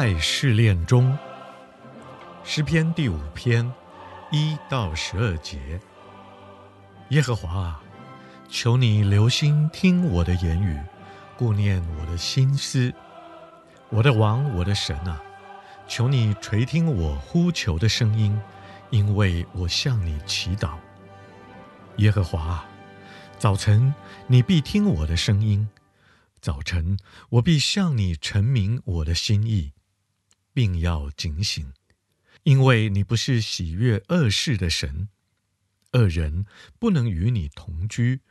[0.00, 1.18] 在试炼中，
[2.44, 3.68] 诗篇第五篇
[4.30, 5.80] 一到十二节。
[7.08, 7.82] 耶和华啊，
[8.48, 10.80] 求你留心听我的言语，
[11.36, 12.94] 顾念我的心思。
[13.88, 15.20] 我的王，我的神啊，
[15.88, 18.40] 求你垂听我呼求的声音，
[18.90, 20.76] 因为我向你祈祷。
[21.96, 22.68] 耶和华啊，
[23.36, 23.92] 早晨
[24.28, 25.68] 你必听我的声音，
[26.40, 26.96] 早晨
[27.30, 29.72] 我必向你陈明我的心意。
[30.58, 31.72] 并要警醒，
[32.42, 35.08] 因为你不是喜悦恶事的神，
[35.92, 36.46] 恶人
[36.80, 38.22] 不能与你同居，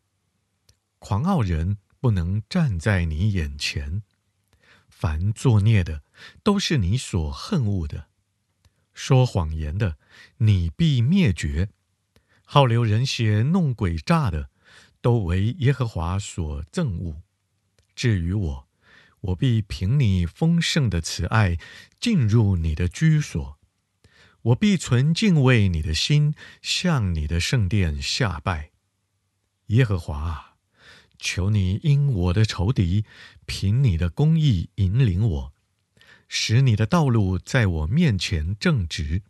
[0.99, 4.03] 狂傲人不能站在你眼前。
[4.89, 6.03] 凡作孽的，
[6.43, 8.09] 都是你所恨恶的；
[8.93, 9.97] 说谎言的，
[10.39, 11.69] 你必灭绝；
[12.43, 14.49] 好流人血、弄诡诈的，
[14.99, 17.21] 都为耶和华所憎恶。
[17.95, 18.66] 至于我，
[19.21, 21.57] 我必凭你丰盛的慈爱
[21.99, 23.57] 进入你的居所，
[24.41, 28.71] 我必存敬畏你的心，向你的圣殿下拜。
[29.67, 30.55] 耶和华啊，
[31.17, 33.03] 求你因我的仇敌，
[33.45, 35.53] 凭你的公义引领我，
[36.27, 39.23] 使你的道路在我面前正直，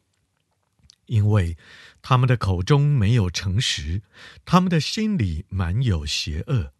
[1.05, 1.57] 因为
[2.01, 4.03] 他们的口中没有诚实，
[4.45, 6.73] 他们的心里满有邪恶。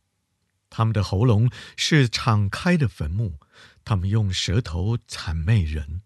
[0.69, 3.39] 他们的喉咙是敞开的坟墓，
[3.83, 6.01] 他们用舌头谄媚人。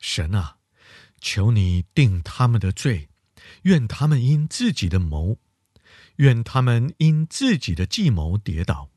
[0.00, 0.56] 神啊，
[1.20, 3.08] 求你定他们的罪，
[3.62, 5.38] 愿他们因自己的谋，
[6.16, 8.90] 愿他们因自己的计谋跌倒。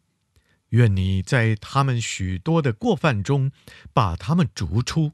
[0.69, 3.51] 愿你在他们许多的过犯中
[3.93, 5.13] 把他们逐出，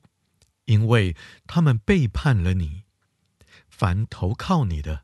[0.65, 2.83] 因为他们背叛了你。
[3.67, 5.03] 凡投靠你的，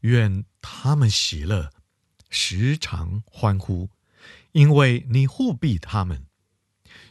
[0.00, 1.70] 愿他们喜乐。
[2.34, 3.90] 时常欢呼，
[4.52, 6.24] 因为你护庇他们；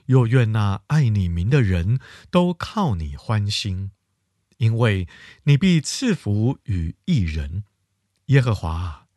[0.07, 1.99] 又愿那爱你名的人
[2.31, 3.91] 都靠你欢心，
[4.57, 5.07] 因为
[5.43, 7.63] 你必赐福与一人。
[8.25, 9.07] 耶和华，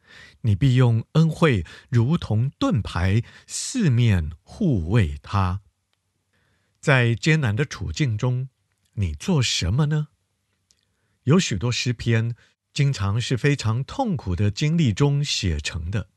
[0.43, 5.62] 你必用恩惠如同盾牌，四面护卫他。
[6.81, 8.50] 在艰难的处境中，
[8.93, 10.09] 你做什么呢？
[11.22, 12.37] 有许多诗篇。
[12.75, 16.09] 经常是非常痛苦的经历中写成的。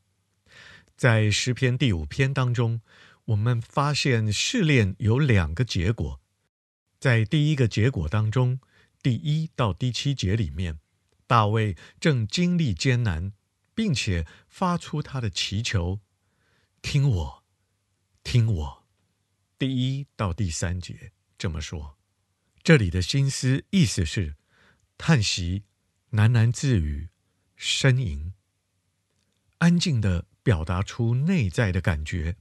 [0.96, 2.82] 在诗篇第五篇当中，
[3.26, 6.20] 我们发现试炼有两个结果。
[6.98, 8.58] 在第一个结果当中，
[9.00, 10.80] 第一到第七节里面，
[11.28, 13.32] 大卫正经历艰难，
[13.72, 16.00] 并且发出他的祈求
[16.82, 17.44] ：“听我，
[18.24, 18.84] 听我。”
[19.56, 21.96] 第一到第三节这么说。
[22.64, 24.34] 这里的心思意思是
[24.96, 25.62] 叹息。
[26.12, 27.10] 喃喃自语，
[27.58, 28.32] 呻吟，
[29.58, 32.36] 安静地表达出内在的感觉。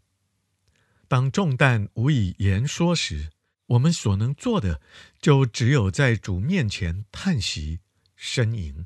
[1.10, 3.32] 当重担无以言说时，
[3.66, 4.82] 我们所能做的，
[5.20, 7.82] 就只有在主面前叹息、
[8.18, 8.86] 呻吟。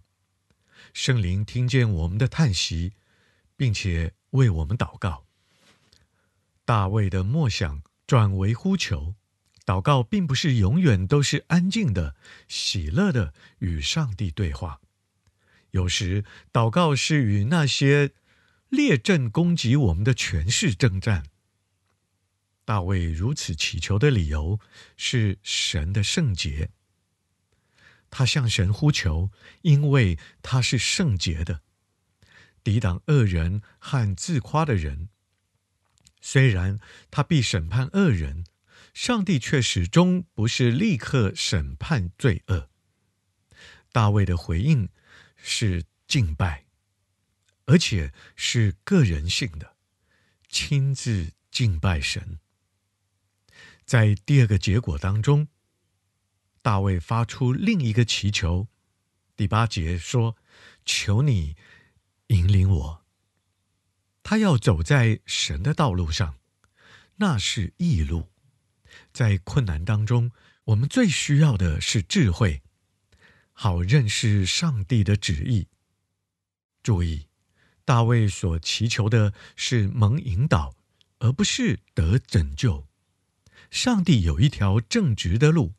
[0.94, 2.94] 圣灵听见我们的叹息，
[3.56, 5.26] 并且为我们祷告。
[6.66, 9.14] 大卫的默想转为呼求。
[9.66, 12.16] 祷告并不是永远都是安静的、
[12.48, 14.82] 喜乐的与上帝对话。
[15.70, 18.12] 有时，祷告是与那些
[18.70, 21.24] 列阵攻击我们的权势征战。
[22.66, 24.60] 大卫如此祈求的理由
[24.98, 26.72] 是神的圣洁。
[28.10, 29.30] 他向神呼求，
[29.62, 31.62] 因为他是圣洁的，
[32.64, 35.10] 抵挡恶人和自夸的人。
[36.20, 38.44] 虽然他必审判恶人。
[38.94, 42.70] 上帝却始终不是立刻审判罪恶。
[43.92, 44.90] 大卫的回应
[45.36, 46.66] 是敬拜，
[47.66, 49.76] 而且是个人性的，
[50.48, 52.40] 亲自敬拜神。
[53.86, 55.48] 在第二个结果当中，
[56.62, 58.68] 大卫发出另一个祈求。
[59.36, 60.38] 第八节说
[60.86, 61.56] ：“求你
[62.28, 63.06] 引领我。”
[64.24, 66.38] 他要走在神的道路上，
[67.16, 68.31] 那是义路。
[69.14, 70.32] 在困难当中，
[70.66, 72.62] 我们最需要的是智慧，
[73.52, 75.68] 好认识上帝的旨意。
[76.84, 77.28] 注意，
[77.86, 80.76] 大卫所祈求的是蒙引导，
[81.20, 82.88] 而不是得拯救。
[83.70, 85.74] 上帝有一条正直的路，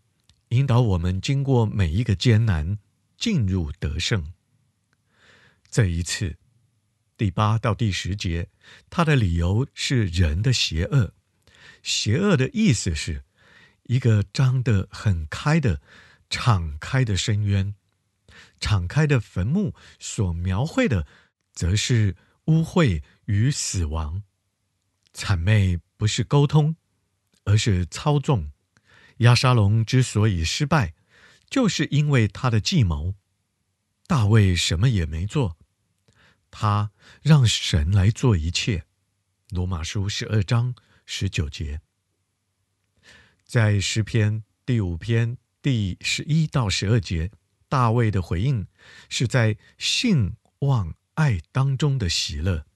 [0.48, 2.78] 引导我们经过每一个艰难，
[3.16, 4.32] 进入得胜。
[5.70, 6.36] 这一次，
[7.16, 8.48] 第八到第十节，
[8.90, 11.14] 他的理由是人的邪恶。
[11.82, 13.25] 邪恶的意思是，
[13.84, 15.81] 一个张得很开的、
[16.31, 17.75] 敞开的深渊，
[18.61, 21.06] 敞开的坟墓所描绘的，
[21.52, 24.23] 则是污秽与死亡。
[25.12, 26.76] 谄媚不是沟通，
[27.44, 28.50] 而是操纵。
[29.19, 30.94] 亚沙龙之所以失败，
[31.50, 33.14] 就是因为他的计谋。
[34.06, 35.56] 大卫什么也没做，
[36.50, 36.93] 他
[37.23, 38.84] 让神来做一切。
[39.50, 41.81] 罗马书十二章十九节，
[43.44, 47.31] 在诗篇第五篇第十一到十二节，
[47.69, 48.66] 大卫的回应
[49.08, 52.66] 是在信望爱当中的喜乐，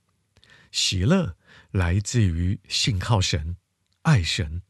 [0.71, 1.37] 喜乐
[1.71, 3.57] 来自于信靠神、
[4.03, 4.63] 爱神。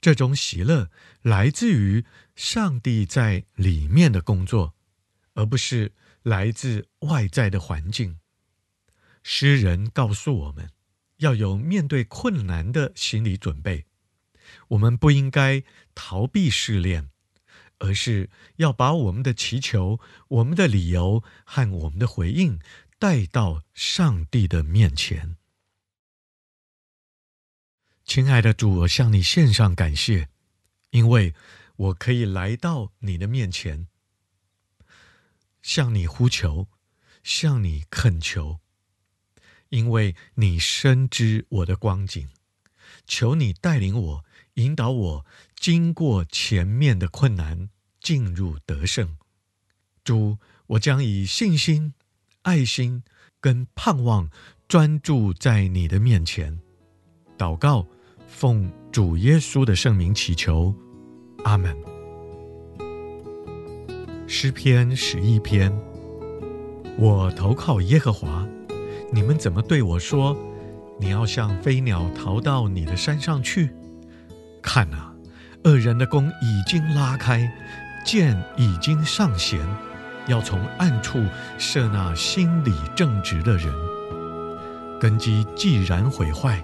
[0.00, 0.90] 这种喜乐
[1.20, 4.74] 来自于上帝在里面的工作，
[5.34, 5.92] 而不是
[6.22, 8.18] 来自外在的环境。
[9.22, 10.70] 诗人告诉我们，
[11.20, 13.86] 要有面对困难的心理准备。
[14.68, 15.62] 我们不应该
[15.94, 17.08] 逃避试炼，
[17.78, 22.58] 而是要把我们的祈求、我们的理由和我们的回应
[22.98, 25.36] 带到上帝的面前。
[28.04, 30.28] 亲爱的主，我向你献上感谢，
[30.90, 31.32] 因为
[31.76, 33.86] 我可以来到你的面前，
[35.62, 36.68] 向你呼求，
[37.22, 38.58] 向你恳求，
[39.70, 42.28] 因为你深知我的光景，
[43.06, 44.24] 求你带领我，
[44.54, 45.26] 引导我，
[45.56, 47.70] 经过前面的困难，
[48.00, 49.16] 进入得胜。
[50.04, 51.94] 主，我将以信心、
[52.42, 53.02] 爱心
[53.40, 54.28] 跟盼望，
[54.68, 56.60] 专注在你的面前，
[57.38, 57.86] 祷告。
[58.32, 60.72] 奉主耶稣的圣名祈求，
[61.42, 61.76] 阿门。
[64.28, 65.76] 诗篇十一篇，
[66.96, 68.46] 我投靠耶和华，
[69.12, 70.36] 你们怎么对我说？
[70.98, 73.70] 你要像飞鸟逃到你的山上去？
[74.62, 75.12] 看哪，
[75.64, 77.50] 恶人的弓已经拉开，
[78.04, 79.60] 箭已经上弦，
[80.26, 81.22] 要从暗处
[81.58, 83.72] 射那心里正直的人。
[85.00, 86.62] 根基既然毁坏。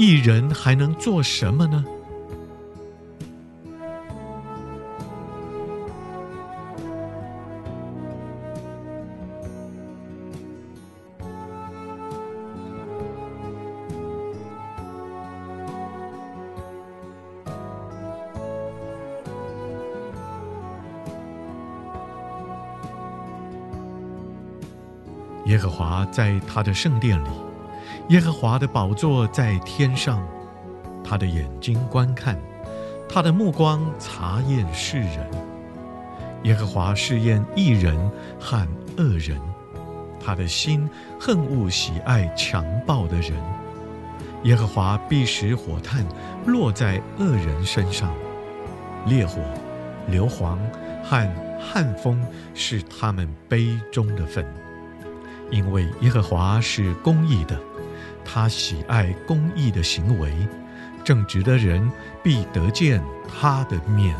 [0.00, 1.84] 一人还能做什么呢？
[25.48, 27.28] 耶和华在他的圣殿里。
[28.10, 30.22] 耶和华的宝座在天上，
[31.02, 32.38] 他的眼睛观看，
[33.08, 35.26] 他的目光查验世人。
[36.42, 37.98] 耶和华试验义人
[38.38, 38.68] 和
[38.98, 39.40] 恶人，
[40.20, 40.86] 他的心
[41.18, 43.32] 恨恶喜爱强暴的人。
[44.44, 46.04] 耶和华必使火炭
[46.46, 48.12] 落在恶人身上，
[49.06, 49.40] 烈火、
[50.08, 50.58] 硫磺
[51.02, 51.26] 和
[51.58, 52.22] 旱风
[52.54, 54.46] 是他们杯中的分，
[55.50, 57.58] 因为耶和华是公义的。
[58.24, 60.32] 他喜爱公义的行为，
[61.02, 61.90] 正直的人
[62.22, 64.14] 必得见他的面。